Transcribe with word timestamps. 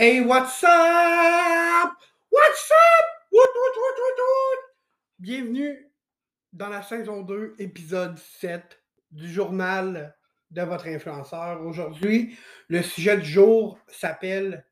Hey, 0.00 0.20
what's 0.20 0.62
up? 0.62 1.96
What's 2.30 2.70
up? 2.70 3.06
What, 3.30 3.48
what, 3.52 3.74
what? 3.76 4.58
Bienvenue 5.18 5.90
dans 6.52 6.68
la 6.68 6.82
saison 6.84 7.22
2, 7.22 7.56
épisode 7.58 8.16
7 8.16 8.80
du 9.10 9.28
journal 9.28 10.16
de 10.52 10.62
votre 10.62 10.86
influenceur. 10.86 11.66
Aujourd'hui, 11.66 12.38
le 12.68 12.80
sujet 12.84 13.16
du 13.16 13.28
jour 13.28 13.76
s'appelle 13.88 14.64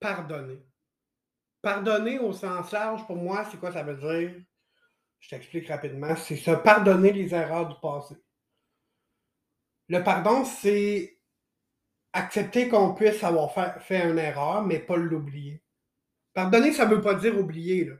Pardonner. 0.00 0.62
Pardonner 1.62 2.18
au 2.18 2.34
sens 2.34 2.72
large, 2.72 3.06
pour 3.06 3.16
moi, 3.16 3.46
c'est 3.50 3.58
quoi 3.58 3.72
ça 3.72 3.82
veut 3.82 3.96
dire? 3.96 4.34
Je 5.20 5.30
t'explique 5.30 5.68
rapidement. 5.68 6.14
C'est 6.14 6.36
se 6.36 6.50
pardonner 6.50 7.14
les 7.14 7.34
erreurs 7.34 7.68
du 7.68 7.80
passé. 7.80 8.16
Le 9.88 10.04
pardon, 10.04 10.44
c'est 10.44 11.19
accepter 12.12 12.68
qu'on 12.68 12.94
puisse 12.94 13.22
avoir 13.22 13.52
fait, 13.82 14.08
une 14.08 14.18
erreur, 14.18 14.62
mais 14.62 14.78
pas 14.78 14.96
l'oublier. 14.96 15.62
Pardonner, 16.34 16.72
ça 16.72 16.86
ne 16.86 16.94
veut 16.94 17.00
pas 17.00 17.14
dire 17.14 17.38
oublier. 17.38 17.84
Là. 17.84 17.94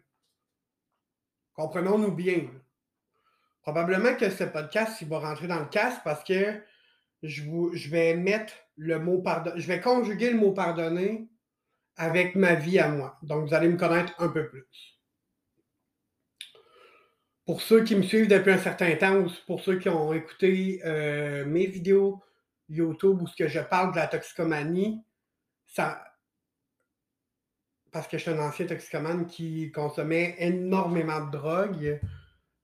Comprenons-nous 1.55 2.13
bien. 2.13 2.49
Probablement 3.63 4.15
que 4.15 4.31
ce 4.31 4.45
podcast, 4.45 5.01
il 5.01 5.09
va 5.09 5.19
rentrer 5.19 5.47
dans 5.47 5.59
le 5.59 5.67
casque 5.67 6.01
parce 6.05 6.25
que 6.25 6.61
je, 7.23 7.91
vais 7.91 8.17
mettre 8.17 8.55
le 8.77 8.99
mot 8.99 9.19
pardonner. 9.19 9.61
Je 9.61 9.67
vais 9.67 9.81
conjuguer 9.81 10.31
le 10.31 10.39
mot 10.39 10.53
pardonner 10.53 11.29
avec 11.97 12.35
ma 12.35 12.55
vie 12.55 12.79
à 12.79 12.89
moi. 12.89 13.19
Donc, 13.23 13.47
vous 13.47 13.55
allez 13.55 13.69
me 13.69 13.77
connaître 13.77 14.15
un 14.19 14.29
peu 14.29 14.49
plus. 14.49 14.67
Pour 17.45 17.61
ceux 17.61 17.83
qui 17.85 17.97
me 17.97 18.03
suivent 18.03 18.29
depuis 18.29 18.53
un 18.53 18.59
certain 18.59 18.95
temps 18.97 19.17
ou 19.17 19.31
pour 19.47 19.61
ceux 19.61 19.79
qui 19.79 19.89
ont 19.89 20.13
écouté 20.13 20.81
euh, 20.85 21.45
mes 21.45 21.67
vidéos 21.67 22.23
YouTube 22.71 23.21
où 23.21 23.27
ce 23.27 23.37
que 23.37 23.49
je 23.49 23.61
parle 23.61 23.93
de 23.93 23.97
la 23.97 24.07
toxicomanie, 24.07 25.05
ça, 25.67 26.03
parce 27.93 28.07
que 28.07 28.17
je 28.17 28.23
suis 28.23 28.31
un 28.31 28.39
ancien 28.39 28.67
toxicomane 28.67 29.27
qui 29.27 29.71
consommait 29.73 30.37
énormément 30.39 31.21
de 31.27 31.31
drogue 31.31 32.01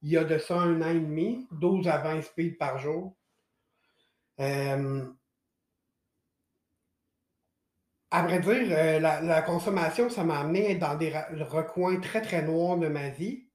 il 0.02 0.10
y 0.10 0.16
a 0.16 0.24
de 0.24 0.38
ça 0.38 0.56
un 0.56 0.80
an 0.82 0.90
et 0.90 1.00
demi, 1.00 1.48
12 1.52 1.88
à 1.88 1.98
20 1.98 2.22
speed 2.22 2.58
par 2.58 2.78
jour. 2.78 3.16
Euh, 4.38 5.04
à 8.10 8.22
vrai 8.22 8.38
dire, 8.38 8.66
euh, 8.70 9.00
la, 9.00 9.42
consommation, 9.42 10.08
ça 10.08 10.22
m'a 10.22 10.40
amené 10.40 10.76
dans 10.76 10.94
des 10.94 11.10
recoins 11.10 11.98
très, 12.00 12.22
très 12.22 12.42
noirs 12.42 12.76
de 12.76 12.88
ma 12.88 13.08
vie. 13.08 13.48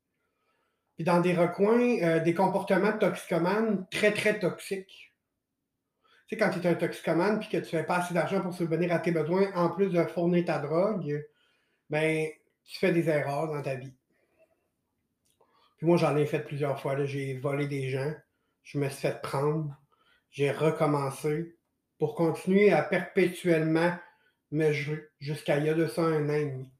Puis 0.95 1.05
dans 1.05 1.21
des 1.21 1.33
recoins, 1.33 1.99
euh, 2.01 2.19
des 2.19 2.33
comportements 2.33 2.97
toxicomanes 2.97 3.87
très, 3.89 4.11
très 4.11 4.39
toxiques 4.39 5.10
sais, 6.31 6.37
quand 6.37 6.49
tu 6.49 6.59
es 6.59 6.67
un 6.67 6.75
toxicomane 6.75 7.39
puis 7.39 7.49
que 7.49 7.57
tu 7.57 7.69
fais 7.69 7.83
pas 7.83 7.97
assez 7.97 8.13
d'argent 8.13 8.41
pour 8.41 8.53
subvenir 8.53 8.93
à 8.93 8.99
tes 8.99 9.11
besoins, 9.11 9.51
en 9.53 9.69
plus 9.69 9.89
de 9.89 10.03
fournir 10.05 10.45
ta 10.45 10.59
drogue, 10.59 11.23
ben, 11.89 12.27
tu 12.63 12.79
fais 12.79 12.91
des 12.91 13.09
erreurs 13.09 13.47
dans 13.47 13.61
ta 13.61 13.75
vie. 13.75 13.93
Puis 15.77 15.87
moi, 15.87 15.97
j'en 15.97 16.15
ai 16.15 16.25
fait 16.25 16.39
plusieurs 16.39 16.79
fois. 16.79 17.03
J'ai 17.05 17.37
volé 17.37 17.67
des 17.67 17.89
gens, 17.89 18.13
je 18.63 18.77
me 18.77 18.87
suis 18.87 19.01
fait 19.01 19.21
prendre, 19.21 19.75
j'ai 20.29 20.51
recommencé 20.51 21.55
pour 21.97 22.15
continuer 22.15 22.71
à 22.71 22.81
perpétuellement 22.81 23.93
me 24.51 24.71
jouer 24.71 25.07
jusqu'à 25.19 25.57
il 25.57 25.65
y 25.65 25.69
a 25.69 25.73
de 25.73 25.87
ça 25.87 26.01
un 26.01 26.29
an 26.29 26.33
et 26.33 26.45
demi. 26.45 26.71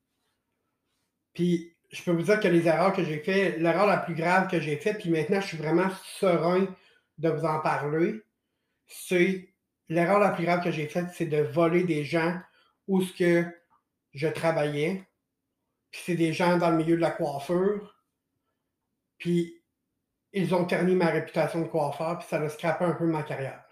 Puis, 1.34 1.76
je 1.92 2.04
peux 2.04 2.12
vous 2.12 2.24
dire 2.24 2.40
que 2.40 2.48
les 2.48 2.68
erreurs 2.68 2.94
que 2.94 3.04
j'ai 3.04 3.20
faites, 3.20 3.58
l'erreur 3.58 3.86
la 3.86 3.98
plus 3.98 4.16
grave 4.16 4.50
que 4.50 4.60
j'ai 4.60 4.78
faite, 4.78 5.00
puis 5.00 5.10
maintenant, 5.10 5.42
je 5.42 5.48
suis 5.48 5.58
vraiment 5.58 5.90
serein 6.20 6.68
de 7.18 7.30
vous 7.30 7.46
en 7.46 7.60
parler, 7.60 8.22
c'est 8.92 9.54
l'erreur 9.88 10.20
la 10.20 10.32
plus 10.32 10.46
grave 10.46 10.64
que 10.64 10.72
j'ai 10.72 10.88
faite, 10.88 11.08
c'est 11.14 11.26
de 11.26 11.42
voler 11.42 11.84
des 11.84 12.04
gens 12.04 12.40
où 12.88 13.02
ce 13.02 13.14
que 13.14 13.46
je 14.14 14.28
travaillais. 14.28 15.08
Puis 15.92 16.02
c'est 16.06 16.16
des 16.16 16.34
gens 16.34 16.58
dans 16.58 16.70
le 16.70 16.78
milieu 16.78 16.96
de 16.96 17.02
la 17.02 17.12
coiffure. 17.12 17.96
Puis 19.18 19.62
ils 20.34 20.54
ont 20.54 20.66
terni 20.66 20.96
ma 20.96 21.08
réputation 21.08 21.62
de 21.62 21.68
coiffeur, 21.68 22.20
puis 22.20 22.28
ça 22.28 22.38
a 22.38 22.50
scrapé 22.50 22.86
un 22.86 22.94
peu 22.94 23.06
ma 23.06 23.24
carrière. 23.24 23.64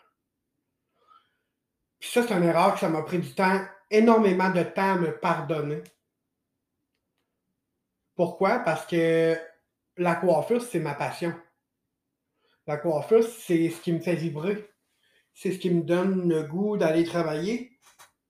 Puis 2.00 2.10
ça, 2.10 2.26
c'est 2.26 2.34
une 2.34 2.44
erreur 2.44 2.74
que 2.74 2.80
ça 2.80 2.90
m'a 2.90 3.02
pris 3.02 3.20
du 3.20 3.34
temps, 3.34 3.62
énormément 3.90 4.50
de 4.50 4.64
temps 4.64 4.94
à 4.94 4.96
me 4.96 5.18
pardonner. 5.18 5.84
Pourquoi? 8.16 8.60
Parce 8.60 8.86
que 8.86 9.38
la 9.98 10.16
coiffure, 10.16 10.62
c'est 10.62 10.80
ma 10.80 10.94
passion. 10.94 11.34
La 12.68 12.78
coiffure, 12.78 13.24
c'est 13.24 13.70
ce 13.70 13.82
qui 13.82 13.92
me 13.92 14.00
fait 14.00 14.16
vibrer 14.16 14.70
c'est 15.42 15.54
ce 15.54 15.58
qui 15.58 15.70
me 15.70 15.84
donne 15.84 16.28
le 16.28 16.44
goût 16.44 16.76
d'aller 16.76 17.06
travailler. 17.06 17.72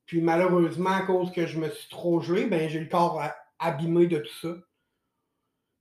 Puis 0.06 0.22
malheureusement, 0.22 0.92
à 0.92 1.02
cause 1.02 1.32
que 1.32 1.48
je 1.48 1.58
me 1.58 1.68
suis 1.68 1.90
trop 1.90 2.22
joué, 2.22 2.46
ben 2.46 2.70
j'ai 2.70 2.80
le 2.80 2.86
corps 2.88 3.20
abîmé 3.58 4.06
de 4.06 4.20
tout 4.20 4.40
ça. 4.40 4.56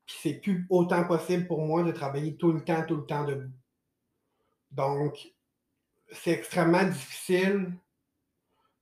Puis 0.07 0.17
c'est 0.23 0.35
plus 0.41 0.67
autant 0.71 1.05
possible 1.05 1.47
pour 1.47 1.61
moi 1.67 1.83
de 1.83 1.93
travailler 1.93 2.39
tout 2.39 2.51
le 2.51 2.65
temps, 2.65 2.83
tout 2.87 2.97
le 2.97 3.05
temps 3.05 3.25
debout. 3.25 3.53
Donc, 4.71 5.19
c'est 6.13 6.31
extrêmement 6.31 6.85
difficile 6.85 7.75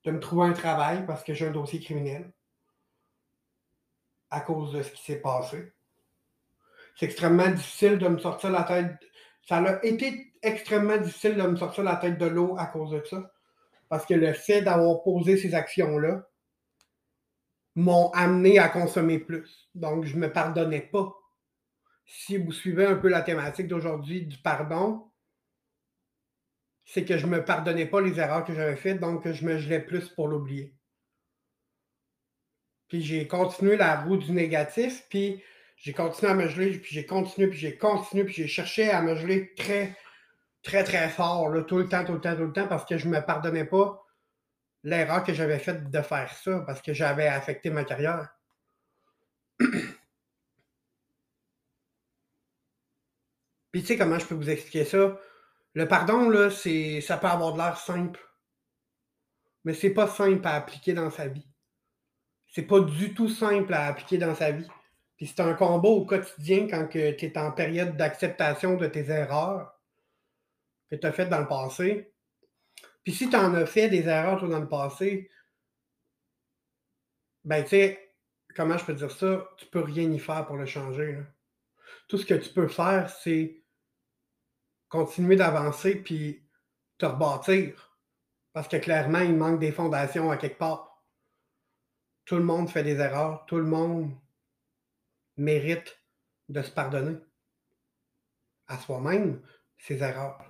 de 0.04 0.10
me 0.12 0.20
trouver 0.20 0.46
un 0.46 0.52
travail 0.52 1.04
parce 1.04 1.24
que 1.24 1.34
j'ai 1.34 1.48
un 1.48 1.52
dossier 1.52 1.80
criminel 1.80 2.32
à 4.30 4.40
cause 4.40 4.72
de 4.72 4.84
ce 4.84 4.92
qui 4.92 5.02
s'est 5.02 5.20
passé. 5.20 5.72
C'est 6.94 7.06
extrêmement 7.06 7.50
difficile 7.50 7.98
de 7.98 8.06
me 8.06 8.18
sortir 8.18 8.50
la 8.50 8.62
tête 8.62 9.00
ça 9.46 9.58
a 9.58 9.84
été 9.84 10.32
extrêmement 10.42 10.96
difficile 10.96 11.36
de 11.36 11.42
me 11.42 11.56
sortir 11.56 11.84
la 11.84 11.96
tête 11.96 12.18
de 12.18 12.26
l'eau 12.26 12.56
à 12.58 12.66
cause 12.66 12.90
de 12.90 13.02
ça. 13.04 13.32
Parce 13.88 14.04
que 14.04 14.14
le 14.14 14.32
fait 14.32 14.62
d'avoir 14.62 15.02
posé 15.02 15.36
ces 15.36 15.54
actions-là 15.54 16.28
m'ont 17.76 18.10
amené 18.10 18.58
à 18.58 18.68
consommer 18.68 19.20
plus. 19.20 19.70
Donc, 19.74 20.04
je 20.04 20.16
ne 20.16 20.20
me 20.20 20.32
pardonnais 20.32 20.80
pas. 20.80 21.14
Si 22.04 22.36
vous 22.36 22.50
suivez 22.50 22.86
un 22.86 22.96
peu 22.96 23.08
la 23.08 23.22
thématique 23.22 23.68
d'aujourd'hui 23.68 24.26
du 24.26 24.38
pardon, 24.38 25.10
c'est 26.84 27.04
que 27.04 27.18
je 27.18 27.26
ne 27.26 27.32
me 27.32 27.44
pardonnais 27.44 27.86
pas 27.86 28.00
les 28.00 28.18
erreurs 28.18 28.44
que 28.44 28.54
j'avais 28.54 28.76
faites, 28.76 29.00
donc 29.00 29.30
je 29.30 29.44
me 29.44 29.58
gelais 29.58 29.80
plus 29.80 30.08
pour 30.08 30.28
l'oublier. 30.28 30.74
Puis 32.88 33.02
j'ai 33.02 33.26
continué 33.26 33.76
la 33.76 34.02
roue 34.02 34.16
du 34.16 34.32
négatif, 34.32 35.06
puis 35.08 35.42
j'ai 35.76 35.92
continué 35.92 36.32
à 36.32 36.34
me 36.34 36.48
geler, 36.48 36.78
puis 36.78 36.94
j'ai 36.94 37.06
continué, 37.06 37.48
puis 37.48 37.58
j'ai 37.58 37.76
continué, 37.76 38.24
puis 38.24 38.34
j'ai 38.34 38.48
cherché 38.48 38.90
à 38.90 39.02
me 39.02 39.14
geler 39.14 39.54
très, 39.54 39.96
très, 40.62 40.84
très 40.84 41.08
fort, 41.08 41.48
là, 41.50 41.62
tout 41.62 41.78
le 41.78 41.88
temps, 41.88 42.04
tout 42.04 42.14
le 42.14 42.20
temps, 42.20 42.34
tout 42.34 42.44
le 42.44 42.52
temps, 42.52 42.66
parce 42.68 42.84
que 42.84 42.98
je 42.98 43.06
ne 43.06 43.12
me 43.14 43.20
pardonnais 43.20 43.64
pas 43.64 44.02
l'erreur 44.82 45.24
que 45.24 45.34
j'avais 45.34 45.58
faite 45.58 45.90
de 45.90 46.02
faire 46.02 46.32
ça, 46.32 46.60
parce 46.66 46.80
que 46.82 46.94
j'avais 46.94 47.26
affecté 47.28 47.70
ma 47.70 47.84
carrière. 47.84 48.28
Puis 53.72 53.82
tu 53.82 53.88
sais 53.88 53.98
comment 53.98 54.18
je 54.18 54.26
peux 54.26 54.34
vous 54.34 54.48
expliquer 54.48 54.84
ça? 54.84 55.18
Le 55.74 55.86
pardon, 55.86 56.30
là, 56.30 56.50
c'est. 56.50 57.02
ça 57.02 57.18
peut 57.18 57.26
avoir 57.26 57.52
de 57.52 57.58
l'air 57.58 57.76
simple. 57.76 58.20
Mais 59.64 59.74
c'est 59.74 59.90
pas 59.90 60.08
simple 60.08 60.46
à 60.46 60.54
appliquer 60.54 60.94
dans 60.94 61.10
sa 61.10 61.28
vie. 61.28 61.46
C'est 62.48 62.62
pas 62.62 62.80
du 62.80 63.12
tout 63.12 63.28
simple 63.28 63.74
à 63.74 63.86
appliquer 63.86 64.16
dans 64.16 64.34
sa 64.34 64.52
vie. 64.52 64.66
Puis 65.16 65.26
c'est 65.26 65.40
un 65.40 65.54
combat 65.54 65.88
au 65.88 66.04
quotidien 66.04 66.68
quand 66.68 66.88
tu 66.88 66.98
es 66.98 67.38
en 67.38 67.52
période 67.52 67.96
d'acceptation 67.96 68.76
de 68.76 68.86
tes 68.86 69.08
erreurs 69.08 69.80
que 70.90 70.96
tu 70.96 71.06
as 71.06 71.12
faites 71.12 71.30
dans 71.30 71.40
le 71.40 71.48
passé. 71.48 72.12
Puis 73.02 73.14
si 73.14 73.30
tu 73.30 73.36
en 73.36 73.54
as 73.54 73.66
fait 73.66 73.88
des 73.88 74.08
erreurs 74.08 74.46
dans 74.46 74.60
le 74.60 74.68
passé, 74.68 75.30
ben 77.44 77.62
tu 77.62 77.70
sais, 77.70 78.14
comment 78.54 78.76
je 78.76 78.84
peux 78.84 78.94
dire 78.94 79.10
ça? 79.10 79.48
Tu 79.56 79.66
peux 79.66 79.80
rien 79.80 80.10
y 80.10 80.18
faire 80.18 80.46
pour 80.46 80.56
le 80.56 80.66
changer. 80.66 81.18
Tout 82.08 82.18
ce 82.18 82.26
que 82.26 82.34
tu 82.34 82.50
peux 82.50 82.68
faire, 82.68 83.08
c'est 83.08 83.62
continuer 84.88 85.36
d'avancer 85.36 85.96
puis 85.96 86.46
te 86.98 87.06
rebâtir. 87.06 87.98
Parce 88.52 88.68
que 88.68 88.76
clairement, 88.76 89.20
il 89.20 89.36
manque 89.36 89.60
des 89.60 89.72
fondations 89.72 90.30
à 90.30 90.36
quelque 90.36 90.58
part. 90.58 91.04
Tout 92.24 92.36
le 92.36 92.44
monde 92.44 92.68
fait 92.68 92.82
des 92.82 92.96
erreurs. 92.96 93.46
Tout 93.46 93.58
le 93.58 93.64
monde 93.64 94.10
mérite 95.36 96.00
de 96.48 96.62
se 96.62 96.70
pardonner 96.70 97.18
à 98.68 98.78
soi-même 98.78 99.42
ses 99.78 100.02
erreurs. 100.02 100.42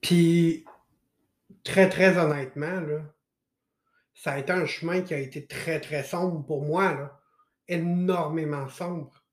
Puis, 0.00 0.64
très, 1.62 1.88
très 1.88 2.18
honnêtement, 2.18 2.82
ça 4.14 4.32
a 4.32 4.38
été 4.38 4.52
un 4.52 4.66
chemin 4.66 5.02
qui 5.02 5.14
a 5.14 5.18
été 5.18 5.46
très, 5.46 5.80
très 5.80 6.04
sombre 6.04 6.44
pour 6.46 6.62
moi, 6.62 7.20
énormément 7.68 8.68
sombre. 8.68 9.24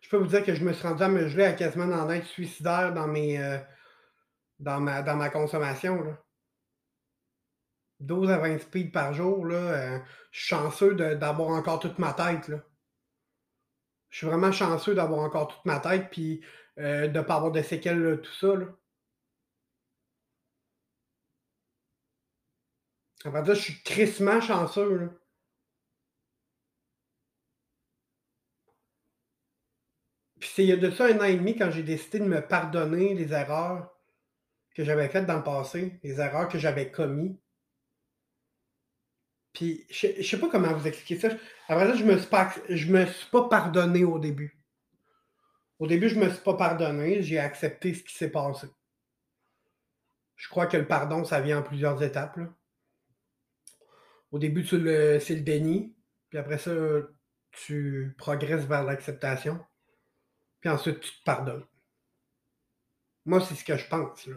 Je 0.00 0.08
peux 0.08 0.16
vous 0.16 0.26
dire 0.26 0.44
que 0.44 0.54
je 0.54 0.64
me 0.64 0.72
suis 0.72 0.86
rendu 0.86 1.02
à 1.02 1.08
me 1.08 1.28
geler 1.28 1.44
à 1.44 1.52
quasiment 1.52 1.86
dans 1.86 2.06
l'être 2.06 2.26
suicidaire 2.26 2.92
dans, 2.92 3.06
mes, 3.06 3.38
euh, 3.38 3.58
dans, 4.58 4.80
ma, 4.80 5.02
dans 5.02 5.16
ma 5.16 5.30
consommation. 5.30 6.16
12 8.02 8.30
à 8.30 8.38
20 8.38 8.58
speeds 8.58 8.90
par 8.90 9.14
jour, 9.14 9.46
là, 9.46 9.56
euh, 9.56 9.98
je 10.30 10.40
suis 10.40 10.48
chanceux 10.48 10.94
d'avoir 10.94 11.48
encore 11.50 11.80
toute 11.80 11.98
ma 11.98 12.12
tête. 12.12 12.48
Là. 12.48 12.58
Je 14.10 14.18
suis 14.18 14.26
vraiment 14.26 14.52
chanceux 14.52 14.94
d'avoir 14.94 15.20
encore 15.20 15.48
toute 15.48 15.64
ma 15.64 15.80
tête, 15.80 16.10
puis 16.10 16.44
euh, 16.78 17.08
de 17.08 17.18
ne 17.18 17.24
pas 17.24 17.36
avoir 17.36 17.52
de 17.52 17.62
séquelles, 17.62 18.20
tout 18.22 18.32
ça. 18.34 18.54
Là. 18.56 18.66
Après 23.24 23.44
ça, 23.44 23.54
je 23.54 23.60
suis 23.60 23.82
tristement 23.82 24.40
chanceux. 24.40 25.10
Puis 30.40 30.50
c'est 30.52 30.64
il 30.64 30.68
y 30.70 30.72
a 30.72 30.76
de 30.76 30.90
ça 30.90 31.06
un 31.06 31.18
an 31.20 31.24
et 31.24 31.36
demi 31.36 31.56
quand 31.56 31.70
j'ai 31.70 31.82
décidé 31.84 32.18
de 32.18 32.24
me 32.24 32.40
pardonner 32.40 33.14
les 33.14 33.32
erreurs 33.32 33.92
que 34.74 34.84
j'avais 34.84 35.08
faites 35.08 35.26
dans 35.26 35.36
le 35.36 35.42
passé, 35.44 36.00
les 36.02 36.20
erreurs 36.20 36.48
que 36.48 36.58
j'avais 36.58 36.90
commises. 36.90 37.41
Puis 39.52 39.86
je 39.90 40.06
ne 40.06 40.22
sais 40.22 40.38
pas 40.38 40.48
comment 40.48 40.72
vous 40.72 40.86
expliquer 40.86 41.20
ça. 41.20 41.36
Après 41.68 41.86
ça, 41.86 41.94
je 41.94 42.04
me 42.04 42.16
suis 42.16 42.28
pas, 42.28 42.52
je 42.68 42.90
me 42.90 43.06
suis 43.06 43.30
pas 43.30 43.48
pardonné 43.48 44.04
au 44.04 44.18
début. 44.18 44.58
Au 45.78 45.86
début, 45.86 46.08
je 46.08 46.18
me 46.18 46.30
suis 46.30 46.42
pas 46.42 46.54
pardonné, 46.54 47.22
j'ai 47.22 47.38
accepté 47.38 47.94
ce 47.94 48.02
qui 48.02 48.14
s'est 48.14 48.30
passé. 48.30 48.68
Je 50.36 50.48
crois 50.48 50.66
que 50.66 50.76
le 50.76 50.86
pardon, 50.86 51.24
ça 51.24 51.40
vient 51.40 51.58
en 51.58 51.62
plusieurs 51.62 52.02
étapes. 52.02 52.38
Au 54.30 54.38
début, 54.38 54.64
c'est 54.66 54.78
le, 54.78 55.18
le 55.18 55.40
déni, 55.40 55.94
puis 56.30 56.38
après 56.38 56.58
ça, 56.58 56.72
tu 57.52 58.14
progresses 58.16 58.64
vers 58.64 58.84
l'acceptation, 58.84 59.60
puis 60.60 60.70
ensuite, 60.70 61.00
tu 61.00 61.10
te 61.10 61.24
pardonnes. 61.24 61.66
Moi, 63.26 63.40
c'est 63.40 63.54
ce 63.54 63.64
que 63.64 63.76
je 63.76 63.86
pense. 63.88 64.26
Là. 64.26 64.36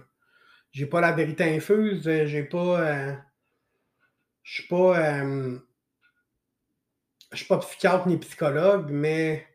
J'ai 0.71 0.85
pas 0.85 0.99
la 0.99 1.13
vérité 1.13 1.43
infuse, 1.55 2.03
j'ai 2.03 2.43
pas. 2.43 2.81
Euh, 2.81 3.15
je 4.45 4.61
suis 4.61 4.67
pas. 4.67 4.97
Euh, 4.99 5.57
je 7.31 7.37
suis 7.37 7.47
pas 7.47 7.57
psychiatre 7.57 8.07
ni 8.07 8.17
psychologue, 8.17 8.89
mais 8.91 9.45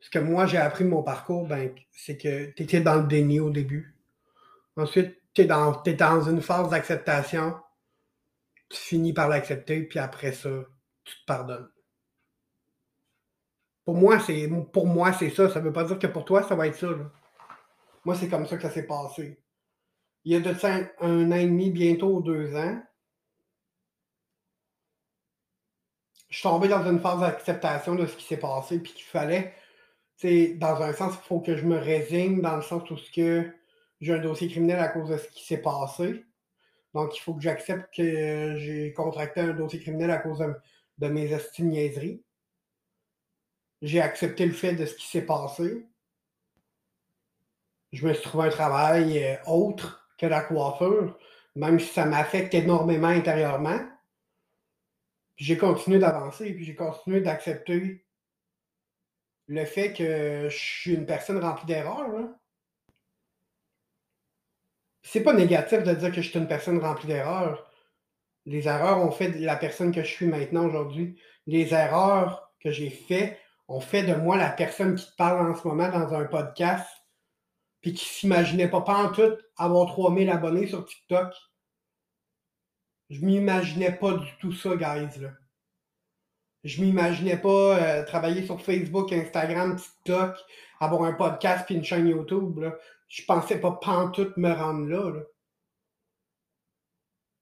ce 0.00 0.10
que 0.10 0.18
moi 0.18 0.46
j'ai 0.46 0.56
appris 0.58 0.84
de 0.84 0.88
mon 0.88 1.02
parcours, 1.02 1.46
ben, 1.46 1.72
c'est 1.92 2.16
que 2.16 2.50
tu 2.52 2.62
étais 2.64 2.80
dans 2.80 2.96
le 2.96 3.06
déni 3.06 3.38
au 3.38 3.50
début. 3.50 3.94
Ensuite, 4.76 5.20
tu 5.34 5.42
es 5.42 5.44
dans, 5.44 5.70
dans 5.70 6.22
une 6.22 6.40
phase 6.40 6.70
d'acceptation. 6.70 7.54
Tu 8.70 8.78
finis 8.78 9.12
par 9.12 9.28
l'accepter, 9.28 9.82
puis 9.84 9.98
après 9.98 10.32
ça, 10.32 10.50
tu 11.04 11.14
te 11.14 11.24
pardonnes. 11.26 11.68
Pour 13.84 13.94
moi, 13.94 14.18
c'est 14.18 14.48
pour 14.72 14.86
moi, 14.86 15.12
c'est 15.12 15.30
ça. 15.30 15.50
Ça 15.50 15.60
veut 15.60 15.72
pas 15.72 15.84
dire 15.84 15.98
que 15.98 16.06
pour 16.06 16.24
toi, 16.24 16.42
ça 16.42 16.54
va 16.54 16.66
être 16.66 16.76
ça. 16.76 16.88
Moi, 18.04 18.16
c'est 18.16 18.28
comme 18.28 18.46
ça 18.46 18.56
que 18.56 18.62
ça 18.62 18.70
s'est 18.70 18.86
passé. 18.86 19.38
Il 20.24 20.32
y 20.32 20.36
a 20.36 20.40
de 20.40 20.58
ça 20.58 20.80
un 21.00 21.30
an 21.30 21.36
et 21.36 21.44
demi, 21.46 21.70
bientôt 21.70 22.20
deux 22.22 22.56
ans, 22.56 22.82
je 26.34 26.40
suis 26.40 26.48
tombé 26.48 26.66
dans 26.66 26.84
une 26.84 26.98
phase 26.98 27.20
d'acceptation 27.20 27.94
de 27.94 28.06
ce 28.06 28.16
qui 28.16 28.24
s'est 28.24 28.36
passé, 28.36 28.80
puis 28.80 28.92
qu'il 28.92 29.04
fallait, 29.04 29.54
dans 30.56 30.82
un 30.82 30.92
sens, 30.92 31.14
il 31.14 31.28
faut 31.28 31.38
que 31.38 31.56
je 31.56 31.64
me 31.64 31.78
résigne, 31.78 32.40
dans 32.40 32.56
le 32.56 32.62
sens 32.62 32.90
où 32.90 32.96
que 33.14 33.54
j'ai 34.00 34.12
un 34.12 34.18
dossier 34.18 34.48
criminel 34.48 34.80
à 34.80 34.88
cause 34.88 35.10
de 35.10 35.16
ce 35.16 35.28
qui 35.28 35.44
s'est 35.44 35.62
passé. 35.62 36.24
Donc, 36.92 37.16
il 37.16 37.20
faut 37.20 37.34
que 37.34 37.40
j'accepte 37.40 37.94
que 37.94 38.56
j'ai 38.56 38.92
contracté 38.94 39.42
un 39.42 39.52
dossier 39.52 39.78
criminel 39.78 40.10
à 40.10 40.16
cause 40.16 40.44
de, 40.98 41.06
mes 41.06 41.30
estimes. 41.30 41.72
J'ai 43.80 44.00
accepté 44.00 44.44
le 44.44 44.54
fait 44.54 44.72
de 44.72 44.86
ce 44.86 44.96
qui 44.96 45.06
s'est 45.06 45.26
passé. 45.26 45.86
Je 47.92 48.08
me 48.08 48.12
suis 48.12 48.24
trouvé 48.24 48.48
un 48.48 48.50
travail 48.50 49.22
euh, 49.22 49.36
autre 49.46 50.08
que 50.18 50.26
la 50.26 50.40
coiffure, 50.40 51.16
même 51.54 51.78
si 51.78 51.92
ça 51.94 52.06
m'affecte 52.06 52.54
énormément 52.54 53.06
intérieurement. 53.06 53.78
Puis 55.36 55.44
j'ai 55.44 55.58
continué 55.58 55.98
d'avancer, 55.98 56.52
puis 56.54 56.64
j'ai 56.64 56.74
continué 56.74 57.20
d'accepter 57.20 58.04
le 59.46 59.64
fait 59.64 59.92
que 59.92 60.48
je 60.48 60.56
suis 60.56 60.94
une 60.94 61.06
personne 61.06 61.38
remplie 61.38 61.66
d'erreurs. 61.66 62.30
C'est 65.02 65.22
pas 65.22 65.34
négatif 65.34 65.82
de 65.82 65.92
dire 65.92 66.10
que 66.10 66.22
je 66.22 66.30
suis 66.30 66.38
une 66.38 66.48
personne 66.48 66.78
remplie 66.78 67.06
d'erreurs. 67.06 67.70
Les 68.46 68.68
erreurs 68.68 68.98
ont 68.98 69.10
fait 69.10 69.30
de 69.30 69.44
la 69.44 69.56
personne 69.56 69.92
que 69.92 70.02
je 70.02 70.08
suis 70.08 70.26
maintenant 70.26 70.66
aujourd'hui. 70.66 71.20
Les 71.46 71.74
erreurs 71.74 72.52
que 72.60 72.70
j'ai 72.70 72.90
faites 72.90 73.38
ont 73.68 73.80
fait 73.80 74.02
de 74.02 74.14
moi 74.14 74.36
la 74.36 74.50
personne 74.50 74.94
qui 74.94 75.06
te 75.06 75.16
parle 75.16 75.50
en 75.50 75.54
ce 75.54 75.66
moment 75.66 75.88
dans 75.88 76.14
un 76.14 76.24
podcast, 76.24 76.88
puis 77.80 77.92
qui 77.92 78.04
s'imaginait 78.04 78.68
pas, 78.68 78.80
pas 78.80 79.04
en 79.04 79.12
tout 79.12 79.36
avoir 79.56 79.86
3000 79.86 80.30
abonnés 80.30 80.66
sur 80.66 80.84
TikTok. 80.84 81.34
Je 83.10 83.20
m'imaginais 83.24 83.92
pas 83.92 84.12
du 84.14 84.28
tout 84.40 84.52
ça, 84.52 84.76
guys. 84.76 85.20
Là. 85.20 85.30
Je 86.64 86.82
m'imaginais 86.82 87.36
pas 87.36 87.78
euh, 87.78 88.04
travailler 88.04 88.44
sur 88.44 88.60
Facebook, 88.60 89.12
Instagram, 89.12 89.76
TikTok, 89.76 90.36
avoir 90.80 91.02
un 91.02 91.12
podcast 91.12 91.66
puis 91.66 91.74
une 91.74 91.84
chaîne 91.84 92.08
YouTube. 92.08 92.58
Là. 92.58 92.76
Je 93.08 93.22
pensais 93.24 93.60
pas 93.60 93.72
pantoute 93.72 94.36
me 94.36 94.50
rendre 94.50 94.88
là. 94.88 95.10
là. 95.10 95.20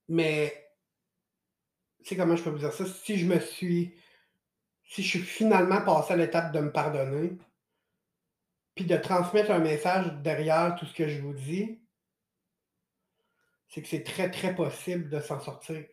Mais, 0.08 0.52
tu 2.02 2.08
sais 2.08 2.16
comment 2.16 2.36
je 2.36 2.42
peux 2.42 2.50
vous 2.50 2.58
dire 2.58 2.72
ça? 2.72 2.84
Si 2.84 3.16
je 3.18 3.26
me 3.26 3.38
suis. 3.38 3.94
Si 4.84 5.02
je 5.02 5.08
suis 5.08 5.20
finalement 5.20 5.80
passé 5.80 6.12
à 6.12 6.16
l'étape 6.16 6.52
de 6.52 6.60
me 6.60 6.70
pardonner, 6.70 7.38
puis 8.74 8.84
de 8.84 8.96
transmettre 8.96 9.50
un 9.50 9.58
message 9.58 10.12
derrière 10.22 10.76
tout 10.76 10.86
ce 10.86 10.94
que 10.94 11.08
je 11.08 11.20
vous 11.20 11.32
dis, 11.32 11.81
c'est 13.72 13.80
que 13.80 13.88
c'est 13.88 14.04
très, 14.04 14.30
très 14.30 14.54
possible 14.54 15.08
de 15.08 15.18
s'en 15.18 15.40
sortir. 15.40 15.86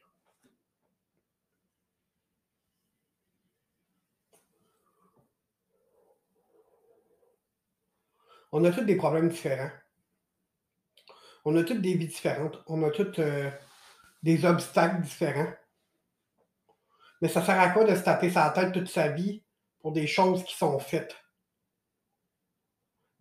On 8.51 8.65
a 8.65 8.71
tous 8.71 8.83
des 8.83 8.97
problèmes 8.97 9.29
différents. 9.29 9.71
On 11.45 11.55
a 11.55 11.63
toutes 11.63 11.81
des 11.81 11.93
vies 11.93 12.07
différentes. 12.07 12.61
On 12.67 12.83
a 12.83 12.89
tous 12.89 13.17
euh, 13.19 13.49
des 14.23 14.43
obstacles 14.43 15.01
différents. 15.01 15.53
Mais 17.21 17.29
ça 17.29 17.45
sert 17.45 17.59
à 17.61 17.69
quoi 17.69 17.85
de 17.85 17.95
se 17.95 18.03
taper 18.03 18.29
sa 18.29 18.49
tête 18.49 18.73
toute 18.73 18.89
sa 18.89 19.07
vie 19.07 19.41
pour 19.79 19.93
des 19.93 20.07
choses 20.07 20.43
qui 20.43 20.55
sont 20.57 20.79
faites? 20.79 21.15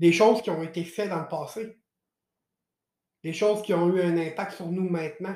Des 0.01 0.13
choses 0.13 0.43
qui 0.43 0.51
ont 0.51 0.65
été 0.65 0.85
faites 0.85 1.11
dans 1.11 1.21
le 1.21 1.29
passé 1.29 1.79
des 3.23 3.33
choses 3.33 3.63
qui 3.63 3.75
ont 3.75 3.89
eu 3.95 4.01
un 4.01 4.17
impact 4.17 4.53
sur 4.53 4.67
nous 4.67 4.89
maintenant. 4.89 5.35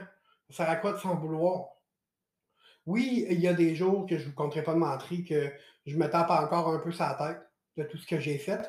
Ça 0.51 0.65
sert 0.65 0.71
à 0.71 0.77
quoi 0.77 0.93
de 0.93 0.99
s'en 0.99 1.17
vouloir? 1.17 1.69
Oui, 2.87 3.27
il 3.31 3.41
y 3.41 3.49
a 3.49 3.55
des 3.55 3.75
jours 3.75 4.07
que 4.07 4.19
je 4.19 4.25
ne 4.25 4.29
vous 4.29 4.35
compterai 4.35 4.63
pas 4.63 4.75
de 4.75 4.79
mentir, 4.79 5.25
que 5.29 5.53
je 5.87 5.97
me 5.97 6.09
tape 6.09 6.31
encore 6.31 6.69
un 6.69 6.79
peu 6.79 6.93
sa 6.93 7.15
tête 7.15 7.41
de 7.77 7.85
tout 7.85 7.97
ce 7.97 8.07
que 8.07 8.19
j'ai 8.19 8.39
fait. 8.39 8.61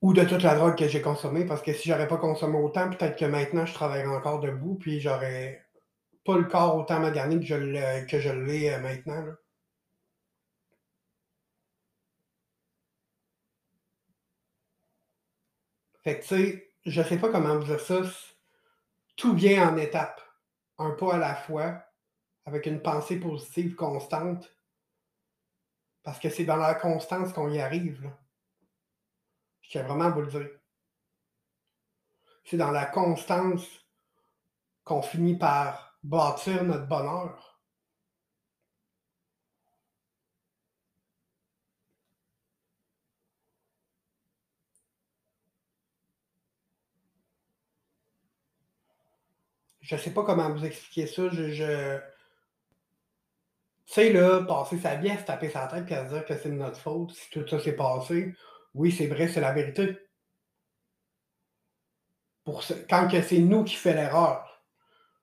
Ou 0.00 0.12
de 0.12 0.24
toute 0.24 0.42
la 0.42 0.54
drogue 0.56 0.76
que 0.76 0.88
j'ai 0.88 1.02
consommée, 1.02 1.44
parce 1.44 1.62
que 1.62 1.72
si 1.72 1.88
j'aurais 1.88 2.08
pas 2.08 2.16
consommé 2.16 2.58
autant, 2.58 2.90
peut-être 2.90 3.16
que 3.16 3.24
maintenant 3.24 3.66
je 3.66 3.74
travaillerais 3.74 4.16
encore 4.16 4.40
debout, 4.40 4.76
puis 4.76 5.00
j'aurais 5.00 5.64
pas 6.24 6.36
le 6.38 6.44
corps 6.44 6.76
autant 6.76 7.00
magané 7.00 7.38
que 7.40 7.46
je, 7.46 7.54
l'ai 8.30 8.70
euh, 8.70 8.80
maintenant. 8.80 9.24
Fait 16.04 16.18
que 16.18 16.22
tu 16.22 16.28
sais, 16.28 16.71
je 16.84 17.02
sais 17.02 17.18
pas 17.18 17.30
comment 17.30 17.58
vous 17.58 17.64
dire 17.64 17.80
ça. 17.80 18.02
Tout 19.16 19.34
vient 19.34 19.68
en 19.68 19.76
étapes, 19.76 20.20
un 20.78 20.90
pas 20.90 21.14
à 21.14 21.18
la 21.18 21.34
fois, 21.34 21.84
avec 22.44 22.66
une 22.66 22.82
pensée 22.82 23.20
positive 23.20 23.74
constante. 23.74 24.50
Parce 26.02 26.18
que 26.18 26.30
c'est 26.30 26.44
dans 26.44 26.56
la 26.56 26.74
constance 26.74 27.32
qu'on 27.32 27.50
y 27.50 27.60
arrive. 27.60 28.02
Là. 28.02 28.18
Je 29.60 29.70
tiens 29.70 29.84
vraiment 29.84 30.06
à 30.06 30.10
vous 30.10 30.22
le 30.22 30.26
dire. 30.26 30.50
C'est 32.44 32.56
dans 32.56 32.72
la 32.72 32.86
constance 32.86 33.64
qu'on 34.82 35.02
finit 35.02 35.38
par 35.38 35.96
bâtir 36.02 36.64
notre 36.64 36.86
bonheur. 36.86 37.51
Je 49.92 50.02
sais 50.02 50.10
pas 50.10 50.24
comment 50.24 50.50
vous 50.50 50.64
expliquer 50.64 51.06
ça. 51.06 51.28
Tu 51.30 51.62
sais, 53.86 54.12
là, 54.12 54.42
passer 54.42 54.78
sa 54.78 54.94
vie 54.94 55.10
à 55.10 55.18
se 55.18 55.24
taper 55.24 55.50
sa 55.50 55.66
tête 55.66 55.90
et 55.90 55.94
à 55.94 56.08
se 56.08 56.14
dire 56.14 56.24
que 56.24 56.36
c'est 56.36 56.48
de 56.48 56.54
notre 56.54 56.78
faute 56.78 57.12
si 57.12 57.28
tout 57.30 57.46
ça 57.46 57.60
s'est 57.60 57.76
passé. 57.76 58.34
Oui, 58.74 58.90
c'est 58.90 59.06
vrai, 59.06 59.28
c'est 59.28 59.40
la 59.40 59.52
vérité. 59.52 59.98
Pour 62.44 62.64
Quand 62.88 63.06
que 63.08 63.20
c'est 63.20 63.38
nous 63.38 63.64
qui 63.64 63.74
fait 63.74 63.92
l'erreur. 63.92 64.44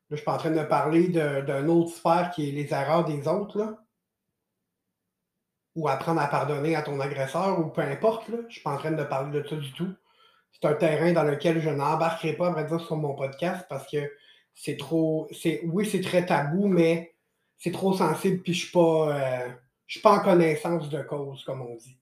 Là, 0.10 0.16
je 0.16 0.16
suis 0.18 0.26
pas 0.26 0.36
en 0.36 0.38
train 0.38 0.52
de 0.52 0.64
parler 0.64 1.08
d'un 1.10 1.68
autre 1.68 1.96
sphère 1.96 2.32
qui 2.32 2.50
est 2.50 2.52
les 2.52 2.72
erreurs 2.74 3.06
des 3.06 3.28
autres, 3.28 3.58
là. 3.58 3.84
Ou 5.76 5.88
apprendre 5.88 6.22
à 6.22 6.28
pardonner 6.28 6.76
à 6.76 6.82
ton 6.82 7.00
agresseur, 7.00 7.60
ou 7.60 7.70
peu 7.70 7.82
importe, 7.82 8.28
là. 8.30 8.38
Je 8.48 8.54
suis 8.54 8.62
pas 8.62 8.72
en 8.72 8.78
train 8.78 8.92
de 8.92 9.04
parler 9.04 9.42
de 9.42 9.48
ça 9.48 9.56
du 9.56 9.72
tout. 9.74 9.94
C'est 10.52 10.66
un 10.66 10.74
terrain 10.74 11.12
dans 11.14 11.24
lequel 11.24 11.62
je 11.62 11.70
n'embarquerai 11.70 12.34
pas, 12.34 12.48
à 12.48 12.52
vrai 12.52 12.66
dire, 12.66 12.82
sur 12.82 12.98
mon 12.98 13.16
podcast 13.16 13.66
parce 13.70 13.90
que 13.90 13.98
c'est 14.62 14.76
trop. 14.76 15.30
C'est, 15.32 15.62
oui, 15.64 15.88
c'est 15.90 16.02
très 16.02 16.26
tabou, 16.26 16.68
mais 16.68 17.16
c'est 17.58 17.72
trop 17.72 17.94
sensible, 17.94 18.42
puis 18.44 18.54
je 18.54 18.68
suis. 18.68 18.78
Euh, 18.78 19.50
je 19.88 19.94
suis 19.94 20.02
pas 20.02 20.12
en 20.12 20.20
connaissance 20.20 20.90
de 20.90 21.02
cause, 21.02 21.44
comme 21.46 21.62
on 21.62 21.76
dit. 21.76 21.98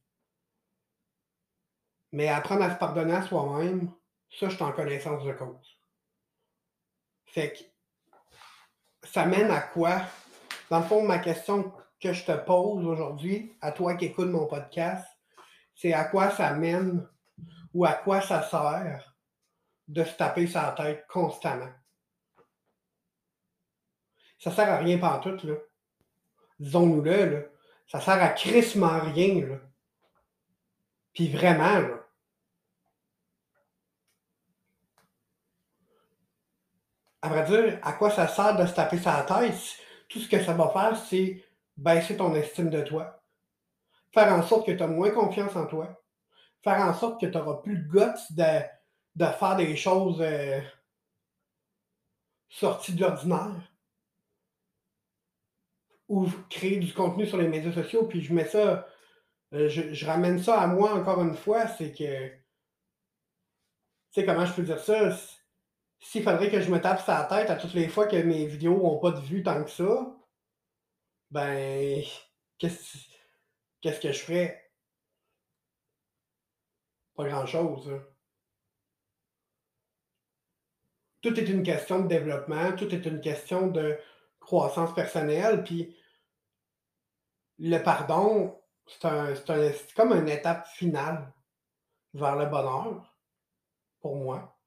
Mais 2.12 2.28
apprendre 2.28 2.64
à 2.64 2.74
se 2.74 2.80
pardonner 2.80 3.14
à 3.14 3.22
soi-même, 3.22 3.92
ça, 4.30 4.50
je 4.50 4.56
suis 4.56 4.64
en 4.64 4.74
connaissance 4.74 5.24
de 5.24 5.32
cause. 5.32 5.80
Fait 7.28 7.54
que 7.54 9.08
ça 9.08 9.26
mène 9.26 9.52
à 9.52 9.62
quoi? 9.62 10.02
Dans 10.70 10.80
le 10.80 10.86
fond, 10.86 11.04
ma 11.04 11.20
question 11.20 11.72
que 12.02 12.12
je 12.12 12.26
te 12.26 12.32
pose 12.32 12.86
aujourd'hui, 12.86 13.56
à 13.62 13.72
toi 13.72 13.96
qui 13.96 14.06
écoutes 14.06 14.30
mon 14.30 14.48
podcast, 14.48 15.08
c'est 15.76 15.94
à 15.94 16.06
quoi 16.06 16.32
ça 16.32 16.54
mène 16.54 17.08
ou 17.74 17.86
à 17.86 17.94
quoi 17.94 18.20
ça 18.20 18.44
sert 18.44 19.16
de 19.88 20.04
se 20.04 20.14
taper 20.16 20.48
sa 20.48 20.72
tête 20.72 21.06
constamment? 21.08 21.72
Ça 24.40 24.52
sert 24.52 24.70
à 24.70 24.78
rien 24.78 24.98
tout, 25.20 25.38
là. 25.44 25.56
Disons-nous-le, 26.60 27.26
là. 27.26 27.40
Ça 27.88 28.02
sert 28.02 28.22
à 28.22 28.30
crissement 28.30 29.00
rien, 29.00 29.46
là. 29.46 29.56
Puis 31.14 31.30
vraiment, 31.32 31.80
là. 31.80 32.04
À 37.22 37.30
vrai 37.30 37.44
dire, 37.46 37.80
à 37.82 37.94
quoi 37.94 38.12
ça 38.12 38.28
sert 38.28 38.56
de 38.56 38.66
se 38.66 38.74
taper 38.74 39.00
sa 39.00 39.24
tête? 39.24 39.56
Tout 40.08 40.20
ce 40.20 40.30
que 40.30 40.44
ça 40.44 40.54
va 40.54 40.70
faire, 40.70 40.96
c'est 40.96 41.44
baisser 41.76 42.16
ton 42.16 42.34
estime 42.36 42.70
de 42.70 42.82
toi? 42.82 43.22
Faire 44.14 44.32
en 44.34 44.44
sorte 44.44 44.68
que 44.68 44.72
tu 44.72 44.84
as 44.84 44.88
moins 44.88 45.10
confiance 45.10 45.56
en 45.56 45.66
toi. 45.66 46.02
Faire 46.64 46.80
en 46.80 46.94
sorte 46.94 47.20
que 47.20 47.26
tu 47.26 47.38
n'auras 47.38 47.62
plus 47.62 47.76
le 47.76 47.84
guts 47.90 48.36
de, 48.36 48.62
de 49.16 49.26
faire 49.26 49.56
des 49.56 49.76
choses 49.76 50.22
euh, 50.22 50.62
sorties 52.50 52.94
de 52.94 53.02
l'ordinaire 53.02 53.72
ou 56.08 56.28
créer 56.50 56.78
du 56.78 56.94
contenu 56.94 57.26
sur 57.26 57.38
les 57.38 57.48
médias 57.48 57.72
sociaux, 57.72 58.06
puis 58.08 58.22
je 58.22 58.34
mets 58.34 58.46
ça, 58.46 58.88
euh, 59.54 59.70
je, 59.70 60.06
ramène 60.06 60.40
ça 60.40 60.60
à 60.62 60.68
moi 60.68 60.94
encore 60.94 61.22
une 61.22 61.36
fois, 61.36 61.68
c'est 61.68 61.92
que, 61.92 62.28
tu 62.30 62.36
sais, 64.12 64.26
comment 64.26 64.46
je 64.46 64.54
peux 64.54 64.64
dire 64.64 64.80
ça? 64.80 65.12
S'il 66.00 66.24
faudrait 66.24 66.52
que 66.52 66.62
je 66.62 66.72
me 66.72 66.80
tape 66.80 67.02
sa 67.02 67.24
tête 67.26 67.50
à 67.50 67.56
toutes 67.56 67.74
les 67.74 67.88
fois 67.88 68.08
que 68.08 68.16
mes 68.18 68.46
vidéos 68.46 68.78
n'ont 68.78 69.00
pas 69.00 69.12
de 69.12 69.20
vue 69.20 69.44
tant 69.44 69.64
que 69.64 69.70
ça, 69.70 70.16
ben, 71.32 72.02
qu'est-ce 72.58 72.98
qu'est-ce 73.82 74.00
que 74.00 74.12
je 74.12 74.20
ferais? 74.20 74.72
Pas 77.16 77.28
grand-chose. 77.28 77.90
Hein. 77.90 78.04
Tout 81.22 81.40
est 81.40 81.50
une 81.50 81.64
question 81.64 82.00
de 82.00 82.08
développement, 82.08 82.74
tout 82.74 82.94
est 82.94 83.06
une 83.06 83.22
question 83.22 83.68
de 83.68 83.98
croissance 84.40 84.94
personnelle, 84.94 85.64
puis 85.64 85.97
le 87.60 87.78
pardon, 87.80 88.60
c'est 88.86 89.94
comme 89.96 90.14
une 90.14 90.30
étape 90.30 90.68
finale 90.68 91.32
vers 92.14 92.36
le 92.36 92.46
bonheur, 92.46 93.16
pour 94.00 94.16
moi. 94.16 94.58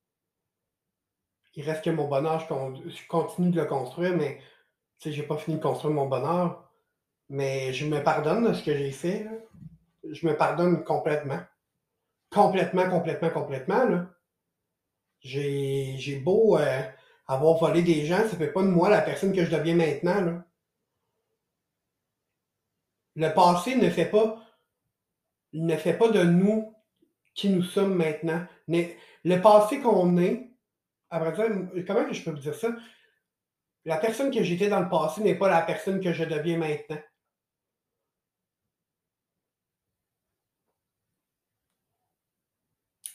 Il 1.54 1.64
reste 1.68 1.85
que 1.85 1.90
mon 1.90 2.09
bonheur, 2.09 2.40
je, 2.40 3.06
continue 3.09 3.50
de 3.50 3.61
le 3.61 3.66
construire, 3.66 4.16
mais 4.16 4.40
je 5.04 5.11
n'ai 5.11 5.23
pas 5.23 5.37
fini 5.37 5.56
de 5.56 5.62
construire 5.62 5.94
mon 5.94 6.06
bonheur. 6.06 6.68
Mais 7.28 7.73
je 7.73 7.87
me 7.87 8.02
pardonne 8.02 8.49
de 8.49 8.54
ce 8.54 8.64
que 8.64 8.76
j'ai 8.76 8.90
fait. 8.92 9.26
Je 10.09 10.26
me 10.26 10.37
pardonne 10.37 10.85
complètement. 10.85 11.40
Complètement, 12.30 12.88
complètement, 12.88 13.30
complètement. 13.30 14.06
J'ai 15.20 16.20
beau 16.25 16.56
euh, 16.56 16.82
avoir 17.26 17.59
volé 17.59 17.82
des 17.82 18.06
gens, 18.06 18.18
ça 18.18 18.25
ne 18.25 18.38
fait 18.38 18.52
pas 18.52 18.62
de 18.62 18.68
moi 18.68 18.88
la 18.88 19.02
personne 19.02 19.32
que 19.32 19.44
je 19.44 19.54
deviens 19.54 19.75
maintenant. 19.75 20.42
Le 23.17 23.29
passé 23.35 23.76
ne 23.76 23.90
fait 23.90 24.07
pas 24.07 24.40
ne 25.52 25.76
fait 25.76 25.97
pas 25.97 26.09
de 26.09 26.23
nous 26.23 26.75
qui 27.35 27.49
nous 27.50 27.62
sommes 27.62 27.95
maintenant. 27.95 28.47
Mais 28.69 28.97
le 29.25 29.40
passé 29.40 29.81
qu'on 29.81 30.17
est, 30.19 30.50
à 31.11 31.19
vrai 31.19 31.33
dire, 31.33 31.85
comment 31.87 32.12
je 32.12 32.23
peux 32.23 32.31
vous 32.31 32.38
dire 32.38 32.55
ça? 32.55 32.71
La 33.85 33.97
personne 33.97 34.31
que 34.31 34.43
j'étais 34.43 34.69
dans 34.69 34.81
le 34.81 34.88
passé 34.88 35.23
n'est 35.23 35.35
pas 35.38 35.49
la 35.49 35.62
personne 35.62 36.00
que 36.00 36.12
je 36.12 36.25
deviens 36.25 36.59
maintenant. 36.59 37.00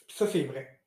Ça, 0.10 0.28
c'est 0.28 0.46
vrai. 0.46 0.82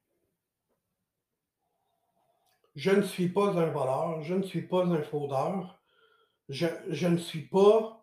Je 2.74 2.90
ne 2.90 3.02
suis 3.02 3.28
pas 3.28 3.48
un 3.48 3.66
voleur, 3.66 4.22
je 4.22 4.34
ne 4.34 4.42
suis 4.42 4.62
pas 4.62 4.84
un 4.84 5.02
fraudeur, 5.02 5.82
je, 6.48 6.66
je 6.88 7.08
ne 7.08 7.18
suis 7.18 7.46
pas 7.46 7.97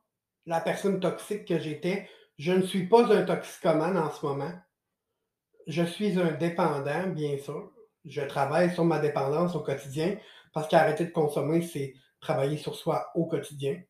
la 0.45 0.61
personne 0.61 0.99
toxique 0.99 1.45
que 1.45 1.59
j'étais. 1.59 2.09
Je 2.37 2.51
ne 2.51 2.61
suis 2.61 2.87
pas 2.87 3.13
un 3.13 3.23
toxicomane 3.23 3.97
en 3.97 4.11
ce 4.11 4.25
moment. 4.25 4.51
Je 5.67 5.83
suis 5.83 6.19
un 6.19 6.31
dépendant, 6.31 7.07
bien 7.07 7.37
sûr. 7.37 7.71
Je 8.03 8.21
travaille 8.21 8.73
sur 8.73 8.85
ma 8.85 8.99
dépendance 8.99 9.55
au 9.55 9.61
quotidien 9.61 10.17
parce 10.53 10.67
qu'arrêter 10.67 11.05
de 11.05 11.11
consommer, 11.11 11.61
c'est 11.61 11.95
travailler 12.19 12.57
sur 12.57 12.75
soi 12.75 13.11
au 13.15 13.25
quotidien 13.25 13.81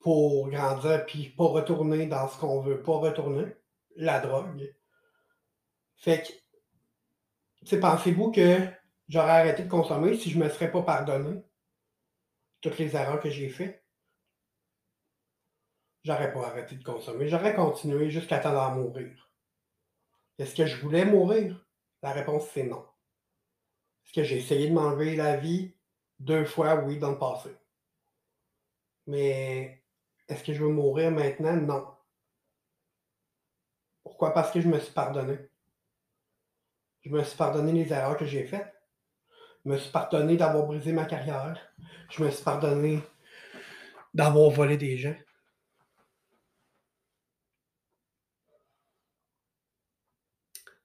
pour 0.00 0.50
grandir 0.50 1.06
puis 1.06 1.30
pas 1.30 1.46
retourner 1.46 2.06
dans 2.06 2.28
ce 2.28 2.38
qu'on 2.38 2.60
veut 2.60 2.82
pas 2.82 2.98
retourner, 2.98 3.46
la 3.96 4.20
drogue. 4.20 4.74
Fait 5.96 6.22
que, 7.64 7.76
pensez-vous 7.76 8.30
que 8.30 8.58
j'aurais 9.08 9.30
arrêté 9.30 9.62
de 9.62 9.70
consommer 9.70 10.16
si 10.16 10.30
je 10.30 10.38
me 10.38 10.48
serais 10.48 10.70
pas 10.70 10.82
pardonné 10.82 11.42
toutes 12.60 12.78
les 12.78 12.94
erreurs 12.96 13.20
que 13.20 13.30
j'ai 13.30 13.48
faites? 13.48 13.83
J'aurais 16.04 16.32
pas 16.32 16.46
arrêté 16.46 16.76
de 16.76 16.84
consommer. 16.84 17.28
J'aurais 17.28 17.54
continué 17.54 18.10
jusqu'à 18.10 18.38
temps 18.38 18.52
d'en 18.52 18.74
mourir. 18.74 19.30
Est-ce 20.38 20.54
que 20.54 20.66
je 20.66 20.80
voulais 20.80 21.04
mourir? 21.04 21.64
La 22.02 22.12
réponse, 22.12 22.48
c'est 22.52 22.64
non. 22.64 22.84
Est-ce 24.04 24.12
que 24.12 24.22
j'ai 24.22 24.38
essayé 24.38 24.68
de 24.68 24.74
m'enlever 24.74 25.16
la 25.16 25.36
vie? 25.36 25.74
Deux 26.18 26.44
fois, 26.44 26.76
oui, 26.76 26.98
dans 26.98 27.10
le 27.10 27.18
passé. 27.18 27.50
Mais 29.06 29.82
est-ce 30.28 30.44
que 30.44 30.52
je 30.52 30.62
veux 30.62 30.70
mourir 30.70 31.10
maintenant? 31.10 31.56
Non. 31.56 31.86
Pourquoi? 34.02 34.32
Parce 34.32 34.50
que 34.50 34.60
je 34.60 34.68
me 34.68 34.78
suis 34.78 34.92
pardonné. 34.92 35.38
Je 37.02 37.10
me 37.10 37.22
suis 37.22 37.36
pardonné 37.36 37.72
les 37.72 37.92
erreurs 37.92 38.16
que 38.16 38.26
j'ai 38.26 38.44
faites. 38.44 38.72
Je 39.64 39.70
me 39.70 39.78
suis 39.78 39.90
pardonné 39.90 40.36
d'avoir 40.36 40.66
brisé 40.66 40.92
ma 40.92 41.06
carrière. 41.06 41.58
Je 42.10 42.22
me 42.22 42.30
suis 42.30 42.44
pardonné 42.44 43.02
d'avoir 44.12 44.50
volé 44.50 44.76
des 44.76 44.98
gens. 44.98 45.16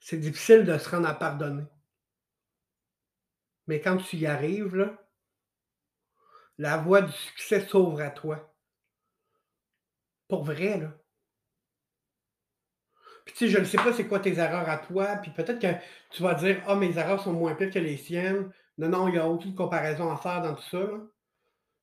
C'est 0.10 0.18
difficile 0.18 0.66
de 0.66 0.75
se 0.80 0.89
rendre 0.89 1.08
à 1.08 1.13
pardonner. 1.13 1.66
Mais 3.68 3.80
quand 3.80 3.98
tu 3.98 4.18
y 4.18 4.25
arrives, 4.25 4.98
la 6.58 6.78
voie 6.78 7.04
du 7.04 7.12
succès 7.12 7.68
s'ouvre 7.68 8.01
à 8.01 8.10
toi. 8.10 8.51
Pour 10.28 10.44
vrai, 10.44 10.80
là. 10.80 10.92
Puis 13.24 13.36
tu 13.36 13.46
sais, 13.46 13.50
je 13.50 13.60
ne 13.60 13.66
sais 13.66 13.78
pas 13.78 13.94
c'est 13.94 14.08
quoi 14.08 14.20
tes 14.20 14.39
erreurs 14.39 14.68
à 14.68 14.80
toi, 14.80 15.18
puis 15.18 15.30
peut-être 15.30 15.60
que 15.60 15.80
tu 16.10 16.24
vas 16.24 16.34
dire 16.34 16.63
Ah, 16.66 16.75
mes 16.75 16.98
erreurs 16.98 17.22
sont 17.22 17.34
moins 17.34 17.54
pires 17.54 17.70
que 17.70 17.78
les 17.78 17.98
siennes. 17.98 18.51
Non, 18.80 18.89
non, 18.89 19.08
il 19.10 19.12
n'y 19.12 19.20
a 19.20 19.28
aucune 19.30 19.54
comparaison 19.54 20.12
à 20.12 20.18
faire 20.18 20.42
dans 20.42 20.56
tout 20.56 20.70
ça. 20.72 20.89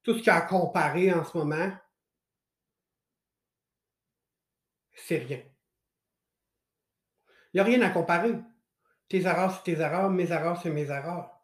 Tout 0.02 0.14
ce 0.14 0.18
qu'il 0.18 0.26
y 0.26 0.30
a 0.30 0.36
à 0.36 0.40
comparer 0.40 1.12
en 1.12 1.24
ce 1.24 1.38
moment, 1.38 1.70
c'est 4.94 5.18
rien. 5.18 5.55
Il 7.56 7.60
n'y 7.60 7.62
a 7.62 7.78
rien 7.78 7.80
à 7.80 7.88
comparer. 7.88 8.34
Tes 9.08 9.22
erreurs, 9.22 9.50
c'est 9.50 9.62
tes 9.62 9.80
erreurs, 9.80 10.10
mes 10.10 10.30
erreurs, 10.30 10.60
c'est 10.60 10.68
mes 10.68 10.90
erreurs. 10.90 11.40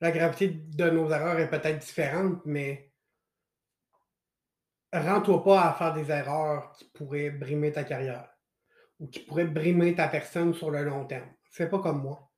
La 0.00 0.10
gravité 0.10 0.48
de 0.48 0.88
nos 0.88 1.10
erreurs 1.10 1.38
est 1.40 1.50
peut-être 1.50 1.78
différente, 1.78 2.40
mais 2.46 2.90
rends-toi 4.94 5.44
pas 5.44 5.68
à 5.68 5.74
faire 5.74 5.92
des 5.92 6.10
erreurs 6.10 6.72
qui 6.72 6.86
pourraient 6.86 7.28
brimer 7.28 7.70
ta 7.70 7.84
carrière 7.84 8.30
ou 8.98 9.06
qui 9.06 9.20
pourraient 9.20 9.44
brimer 9.44 9.94
ta 9.94 10.08
personne 10.08 10.54
sur 10.54 10.70
le 10.70 10.84
long 10.84 11.04
terme. 11.04 11.28
Fais 11.50 11.68
pas 11.68 11.80
comme 11.80 12.00
moi. 12.00 12.32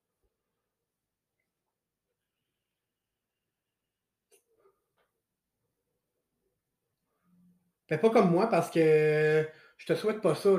Fais 7.89 7.99
pas 7.99 8.11
comme 8.11 8.33
moi 8.33 8.49
parce 8.49 8.73
que 8.73 9.49
je 9.77 9.87
te 9.87 9.95
souhaite 9.95 10.21
pas 10.21 10.35
ça. 10.35 10.51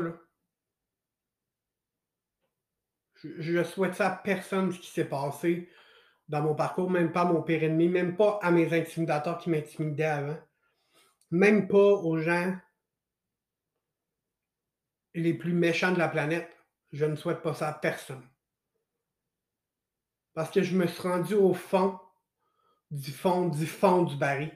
Je, 3.23 3.63
souhaite 3.63 3.95
ça 3.95 4.11
à 4.11 4.15
personne 4.15 4.71
ce 4.71 4.79
qui 4.79 4.91
s'est 4.91 5.05
passé 5.05 5.69
dans 6.27 6.41
mon 6.41 6.55
parcours, 6.55 6.91
même 6.91 7.11
pas 7.11 7.21
à 7.21 7.25
mon 7.25 7.41
pire 7.41 7.63
ennemi, 7.63 7.87
même 7.87 8.15
pas 8.15 8.39
à 8.41 8.51
mes 8.51 8.77
intimidateurs 8.77 9.37
qui 9.37 9.49
m'intimidaient 9.49 10.03
avant, 10.03 10.37
même 11.31 11.67
pas 11.67 11.77
aux 11.77 12.17
gens 12.19 12.55
les 15.13 15.33
plus 15.33 15.53
méchants 15.53 15.91
de 15.91 15.99
la 15.99 16.09
planète. 16.09 16.55
Je 16.91 17.05
ne 17.05 17.15
souhaite 17.15 17.41
pas 17.41 17.53
ça 17.53 17.69
à 17.69 17.73
personne. 17.73 18.25
Parce 20.33 20.51
que 20.51 20.61
je 20.61 20.75
me 20.75 20.85
suis 20.85 21.01
rendu 21.01 21.33
au 21.33 21.53
fond 21.53 21.99
du 22.91 23.11
fond 23.11 23.49
du 23.49 23.65
fond 23.65 24.03
du 24.03 24.15
baril. 24.15 24.55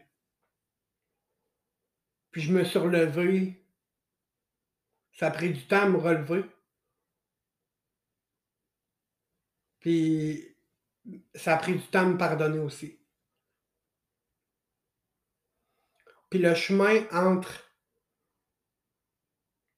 Puis 2.31 2.41
je 2.41 2.53
me 2.53 2.63
suis 2.63 2.79
relevé. 2.79 3.65
Ça 5.13 5.27
a 5.27 5.31
pris 5.31 5.51
du 5.51 5.67
temps 5.67 5.81
à 5.81 5.89
me 5.89 5.97
relever. 5.97 6.45
Puis 9.81 10.55
ça 11.35 11.55
a 11.55 11.57
pris 11.57 11.73
du 11.73 11.81
temps 11.87 12.05
de 12.05 12.13
me 12.13 12.17
pardonner 12.17 12.59
aussi. 12.59 12.99
Puis 16.29 16.39
le 16.39 16.55
chemin 16.55 17.03
entre 17.11 17.51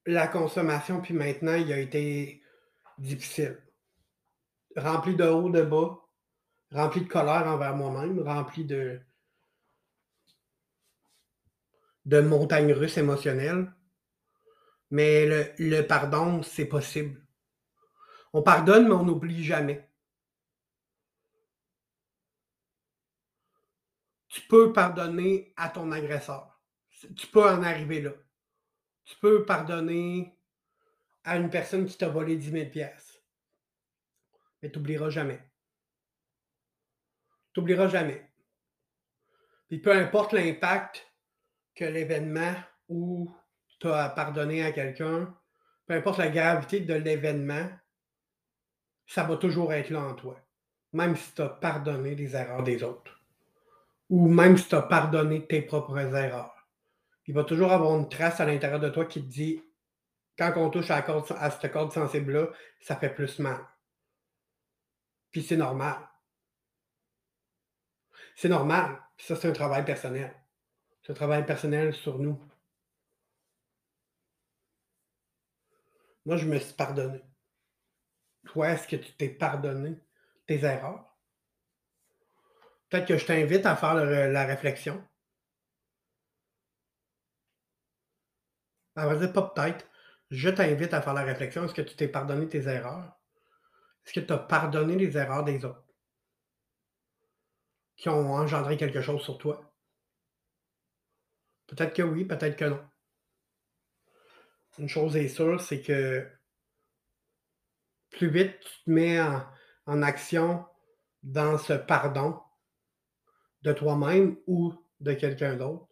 la 0.05 0.27
consommation 0.27 1.01
puis 1.01 1.13
maintenant, 1.13 1.55
il 1.55 1.71
a 1.71 1.79
été 1.79 2.43
difficile. 2.97 3.57
Rempli 4.75 5.15
de 5.15 5.23
haut, 5.23 5.49
de 5.49 5.61
bas, 5.61 5.97
rempli 6.71 7.01
de 7.01 7.07
colère 7.07 7.47
envers 7.47 7.75
moi-même, 7.75 8.19
rempli 8.19 8.65
de, 8.65 8.99
de 12.05 12.19
montagnes 12.19 12.73
russes 12.73 12.97
émotionnelles. 12.97 13.73
Mais 14.91 15.55
le 15.57 15.81
pardon, 15.87 16.43
c'est 16.43 16.65
possible. 16.65 17.25
On 18.33 18.43
pardonne, 18.43 18.87
mais 18.87 18.95
on 18.95 19.05
n'oublie 19.05 19.43
jamais. 19.43 19.87
Tu 24.33 24.41
peux 24.41 24.73
pardonner 24.73 25.53
à 25.57 25.69
ton 25.69 25.91
agresseur. 25.91 26.59
Tu 27.15 27.27
peux 27.27 27.47
en 27.47 27.61
arriver 27.61 28.01
là. 28.01 28.09
Tu 29.05 29.15
peux 29.17 29.45
pardonner 29.45 30.35
à 31.23 31.37
une 31.37 31.51
personne 31.51 31.85
qui 31.85 31.95
t'a 31.95 32.09
volé 32.09 32.35
10 32.37 32.49
000 32.49 32.69
pièces. 32.71 33.21
Mais 34.59 34.71
tu 34.71 34.79
n'oublieras 34.79 35.11
jamais. 35.11 35.39
Tu 37.53 37.59
n'oublieras 37.59 37.89
jamais. 37.89 38.27
Puis 39.67 39.77
peu 39.77 39.91
importe 39.91 40.33
l'impact 40.33 41.07
que 41.75 41.85
l'événement 41.85 42.55
où 42.89 43.31
tu 43.79 43.87
as 43.87 44.09
pardonné 44.09 44.63
à 44.63 44.71
quelqu'un, 44.71 45.31
peu 45.85 45.93
importe 45.93 46.17
la 46.17 46.29
gravité 46.29 46.79
de 46.79 46.95
l'événement, 46.95 47.69
ça 49.05 49.25
va 49.25 49.37
toujours 49.37 49.73
être 49.73 49.91
là 49.91 50.01
en 50.01 50.15
toi. 50.15 50.43
Même 50.91 51.15
si 51.15 51.35
tu 51.35 51.43
as 51.43 51.49
pardonné 51.49 52.15
les 52.15 52.35
erreurs 52.35 52.63
des 52.63 52.81
autres. 52.81 53.22
Ou 54.09 54.27
même 54.27 54.57
si 54.57 54.67
tu 54.67 54.75
as 54.75 54.81
pardonné 54.81 55.45
tes 55.47 55.61
propres 55.61 55.97
erreurs 55.97 56.53
il 57.25 57.33
va 57.33 57.43
toujours 57.43 57.71
avoir 57.71 57.97
une 57.97 58.09
trace 58.09 58.39
à 58.39 58.45
l'intérieur 58.45 58.79
de 58.79 58.89
toi 58.89 59.05
qui 59.05 59.21
te 59.21 59.29
dit 59.29 59.63
quand 60.37 60.53
on 60.57 60.69
touche 60.69 60.89
à, 60.89 61.51
cette 61.51 61.71
corde 61.71 61.91
sensible-là, 61.91 62.47
ça 62.81 62.95
fait 62.95 63.13
plus 63.13 63.39
mal. 63.39 63.65
Puis 65.31 65.43
c'est 65.43 65.57
normal. 65.57 66.09
C'est 68.35 68.49
normal. 68.49 68.99
ça, 69.17 69.35
c'est 69.35 69.47
un 69.47 69.53
travail 69.53 69.85
personnel. 69.85 70.35
C'est 71.01 71.11
un 71.11 71.15
travail 71.15 71.45
personnel 71.45 71.93
sur 71.93 72.17
nous. 72.17 72.41
Moi, 76.25 76.37
je 76.37 76.47
me 76.47 76.57
suis 76.57 76.73
pardonné. 76.73 77.21
Toi, 78.45 78.69
est-ce 78.71 78.87
que 78.87 78.95
tu 78.95 79.13
t'es 79.13 79.29
pardonné 79.29 79.99
tes 80.47 80.63
erreurs? 80.63 81.12
Peut-être 82.93 83.07
que 83.07 83.17
je 83.17 83.25
t'invite 83.25 83.65
à 83.65 83.75
faire 83.75 83.95
la 83.95 84.45
réflexion. 84.45 85.03
À 88.95 89.07
vrai 89.07 89.17
dire, 89.17 89.33
pas 89.33 89.41
peut-être. 89.49 89.87
Je 90.29 90.49
t'invite 90.49 90.93
à 90.93 91.01
faire 91.01 91.15
la 91.15 91.23
réflexion. 91.23 91.63
Est-ce 91.63 91.73
que 91.73 91.81
tu 91.81 91.95
t'es 91.95 92.07
pardonné 92.07 92.47
tes 92.47 92.67
erreurs? 92.67 93.19
Est-ce 94.05 94.13
que 94.13 94.19
tu 94.19 94.31
as 94.31 94.37
pardonné 94.37 94.95
les 94.95 95.17
erreurs 95.17 95.43
des 95.43 95.65
autres? 95.65 95.83
Qui 97.95 98.09
ont 98.09 98.35
engendré 98.35 98.77
quelque 98.77 99.01
chose 99.01 99.23
sur 99.23 99.39
toi? 99.39 99.73
Peut-être 101.65 101.95
que 101.95 102.03
oui, 102.03 102.25
peut-être 102.25 102.55
que 102.55 102.65
non. 102.65 102.87
Une 104.77 104.87
chose 104.87 105.17
est 105.17 105.29
sûre, 105.29 105.59
c'est 105.59 105.81
que 105.81 106.29
plus 108.11 108.29
vite 108.29 108.59
tu 108.59 108.83
te 108.83 108.91
mets 108.91 109.19
en, 109.19 109.43
en 109.87 110.03
action 110.03 110.67
dans 111.23 111.57
ce 111.57 111.73
pardon 111.73 112.39
de 113.63 113.73
toi-même 113.73 114.37
ou 114.47 114.73
de 114.99 115.13
quelqu'un 115.13 115.55
d'autre, 115.55 115.87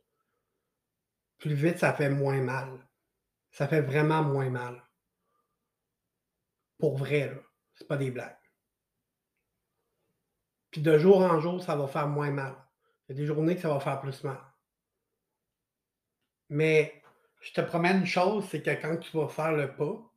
plus 1.39 1.53
vite 1.53 1.79
ça 1.79 1.93
fait 1.93 2.09
moins 2.09 2.41
mal 2.41 2.87
ça 3.51 3.67
fait 3.67 3.81
vraiment 3.81 4.23
moins 4.23 4.49
mal. 4.49 4.83
Pour 6.77 6.97
vrai, 6.97 7.27
là. 7.27 7.39
C'est 7.75 7.87
pas 7.87 7.97
des 7.97 8.11
blagues. 8.11 8.37
Puis 10.71 10.81
de 10.81 10.97
jour 10.97 11.17
en 11.17 11.39
jour, 11.39 11.61
ça 11.61 11.75
va 11.75 11.87
faire 11.87 12.07
moins 12.07 12.31
mal. 12.31 12.55
Il 13.07 13.15
y 13.15 13.17
a 13.17 13.21
des 13.21 13.25
journées 13.25 13.55
que 13.55 13.61
ça 13.61 13.73
va 13.73 13.79
faire 13.79 13.99
plus 13.99 14.23
mal. 14.23 14.39
Mais 16.49 17.01
je 17.41 17.53
te 17.53 17.61
promets 17.61 17.91
une 17.91 18.05
chose, 18.05 18.47
c'est 18.49 18.61
que 18.61 18.69
quand 18.69 18.97
tu 18.97 19.17
vas 19.17 19.27
faire 19.27 19.53
le 19.53 19.75
pas, 19.75 20.13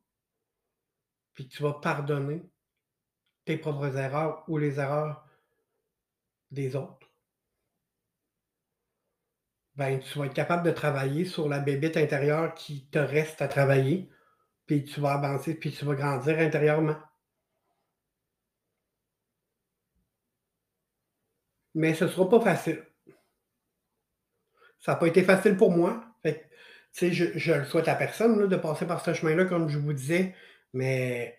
puis 1.33 1.47
tu 1.47 1.63
vas 1.63 1.73
pardonner 1.73 2.43
tes 3.45 3.57
propres 3.57 3.97
erreurs 3.97 4.47
ou 4.47 4.57
les 4.57 4.79
erreurs 4.79 5.25
des 6.51 6.75
autres, 6.75 7.07
ben, 9.77 9.99
tu 9.99 10.19
vas 10.19 10.25
être 10.25 10.33
capable 10.33 10.63
de 10.65 10.71
travailler 10.71 11.25
sur 11.25 11.49
la 11.49 11.59
bébite 11.59 11.97
intérieure 11.97 12.53
qui 12.55 12.87
te 12.89 12.99
reste 12.99 13.41
à 13.41 13.47
travailler, 13.47 14.09
puis 14.67 14.83
tu 14.85 15.01
vas 15.01 15.13
avancer, 15.13 15.55
puis 15.55 15.71
tu 15.71 15.85
vas 15.85 15.95
grandir 15.95 16.39
intérieurement. 16.39 16.97
Mais 21.75 21.93
ce 21.93 22.05
ne 22.05 22.09
sera 22.09 22.27
pas 22.29 22.39
facile. 22.41 22.83
Ça 24.79 24.93
n'a 24.93 24.97
pas 24.97 25.07
été 25.07 25.23
facile 25.23 25.57
pour 25.57 25.71
moi. 25.71 26.05
je, 27.01 27.37
je 27.37 27.53
le 27.53 27.65
souhaite 27.65 27.87
à 27.87 27.95
personne 27.95 28.47
de 28.47 28.55
passer 28.55 28.85
par 28.87 29.03
ce 29.03 29.13
chemin-là, 29.13 29.45
comme 29.45 29.69
je 29.69 29.77
vous 29.77 29.93
disais, 29.93 30.35
mais 30.73 31.37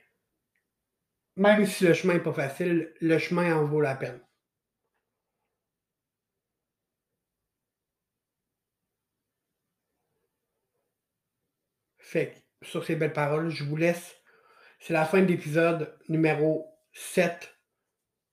même 1.36 1.64
si 1.66 1.84
le 1.84 1.94
chemin 1.94 2.14
n'est 2.14 2.20
pas 2.20 2.32
facile, 2.32 2.92
le 3.00 3.18
chemin 3.18 3.54
en 3.56 3.64
vaut 3.64 3.80
la 3.80 3.94
peine. 3.94 4.25
Fait 12.06 12.44
sur 12.62 12.84
ces 12.84 12.94
belles 12.94 13.12
paroles, 13.12 13.50
je 13.50 13.64
vous 13.64 13.74
laisse. 13.74 14.14
C'est 14.78 14.92
la 14.92 15.04
fin 15.04 15.22
de 15.22 15.26
l'épisode 15.26 15.92
numéro 16.08 16.72
7 16.92 17.52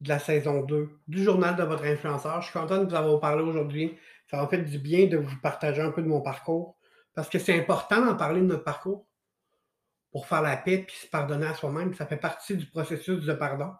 de 0.02 0.10
la 0.10 0.20
saison 0.20 0.62
2 0.62 0.92
du 1.08 1.24
journal 1.24 1.56
de 1.56 1.64
votre 1.64 1.84
influenceur. 1.84 2.40
Je 2.42 2.52
suis 2.52 2.60
content 2.60 2.84
de 2.84 2.88
vous 2.88 2.94
avoir 2.96 3.20
parlé 3.20 3.42
aujourd'hui. 3.42 3.98
Ça 4.30 4.38
m'a 4.38 4.48
fait 4.48 4.60
du 4.60 4.78
bien 4.78 5.08
de 5.08 5.18
vous 5.18 5.40
partager 5.42 5.82
un 5.82 5.90
peu 5.90 6.04
de 6.04 6.08
mon 6.08 6.22
parcours 6.22 6.78
parce 7.16 7.30
que 7.30 7.40
c'est 7.40 7.60
important 7.60 8.06
d'en 8.06 8.16
parler 8.16 8.42
de 8.42 8.46
notre 8.46 8.64
parcours 8.64 9.08
pour 10.12 10.28
faire 10.28 10.44
la 10.44 10.56
paix 10.56 10.86
puis 10.86 10.96
se 10.96 11.08
pardonner 11.08 11.48
à 11.48 11.56
soi-même. 11.56 11.96
Ça 11.96 12.06
fait 12.06 12.18
partie 12.18 12.56
du 12.56 12.68
processus 12.68 13.26
de 13.26 13.34
pardon. 13.34 13.74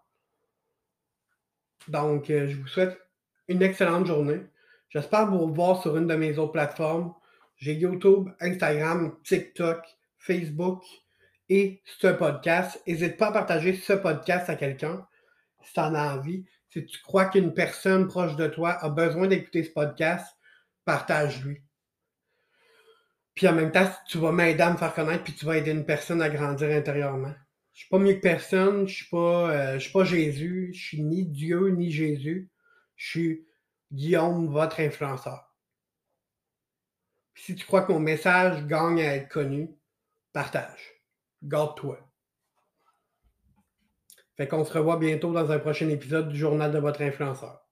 Donc, 1.86 2.30
euh, 2.30 2.48
je 2.48 2.56
vous 2.56 2.66
souhaite 2.66 2.98
une 3.46 3.62
excellente 3.62 4.06
journée. 4.06 4.40
J'espère 4.88 5.30
vous 5.30 5.38
revoir 5.38 5.80
sur 5.80 5.96
une 5.96 6.08
de 6.08 6.16
mes 6.16 6.36
autres 6.36 6.52
plateformes. 6.52 7.14
J'ai 7.64 7.72
YouTube, 7.72 8.28
Instagram, 8.40 9.16
TikTok, 9.24 9.82
Facebook 10.18 10.84
et 11.48 11.80
ce 11.86 12.08
podcast. 12.08 12.78
N'hésite 12.86 13.16
pas 13.16 13.28
à 13.28 13.32
partager 13.32 13.72
ce 13.72 13.94
podcast 13.94 14.50
à 14.50 14.54
quelqu'un 14.54 15.08
si 15.62 15.72
tu 15.72 15.80
en 15.80 15.94
as 15.94 16.14
envie. 16.14 16.44
Si 16.68 16.84
tu 16.84 17.00
crois 17.00 17.24
qu'une 17.24 17.54
personne 17.54 18.06
proche 18.06 18.36
de 18.36 18.48
toi 18.48 18.72
a 18.72 18.90
besoin 18.90 19.28
d'écouter 19.28 19.64
ce 19.64 19.70
podcast, 19.70 20.26
partage-lui. 20.84 21.62
Puis 23.34 23.48
en 23.48 23.54
même 23.54 23.72
temps, 23.72 23.90
tu 24.08 24.18
vas 24.18 24.30
m'aider 24.30 24.60
à 24.60 24.70
me 24.70 24.76
faire 24.76 24.92
connaître, 24.92 25.24
puis 25.24 25.32
tu 25.32 25.46
vas 25.46 25.56
aider 25.56 25.70
une 25.70 25.86
personne 25.86 26.20
à 26.20 26.28
grandir 26.28 26.68
intérieurement. 26.68 27.32
Je 27.72 27.78
suis 27.78 27.88
pas 27.88 27.98
mieux 27.98 28.12
que 28.12 28.20
personne, 28.20 28.86
je 28.86 28.94
suis 28.94 29.08
euh, 29.16 29.78
suis 29.78 29.90
pas 29.90 30.04
Jésus, 30.04 30.72
je 30.74 30.82
suis 30.82 31.02
ni 31.02 31.24
Dieu 31.24 31.70
ni 31.70 31.90
Jésus, 31.90 32.50
je 32.96 33.08
suis 33.08 33.46
Guillaume, 33.90 34.48
votre 34.48 34.80
influenceur 34.80 35.53
si 37.34 37.54
tu 37.54 37.66
crois 37.66 37.82
que 37.82 37.92
mon 37.92 38.00
message 38.00 38.66
gagne 38.66 39.00
à 39.00 39.16
être 39.16 39.28
connu, 39.28 39.70
partage. 40.32 41.02
Garde-toi. 41.42 41.98
Fait 44.36 44.48
qu'on 44.48 44.64
se 44.64 44.72
revoit 44.72 44.96
bientôt 44.96 45.32
dans 45.32 45.50
un 45.52 45.58
prochain 45.58 45.88
épisode 45.88 46.28
du 46.28 46.36
Journal 46.36 46.72
de 46.72 46.78
votre 46.78 47.02
influenceur. 47.02 47.63